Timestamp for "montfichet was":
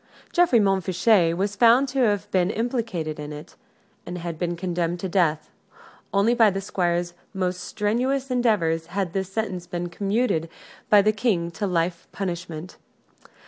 0.59-1.55